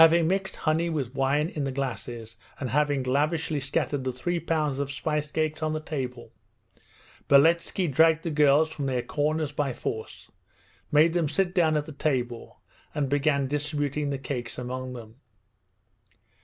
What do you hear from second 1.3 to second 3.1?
in the glasses, and having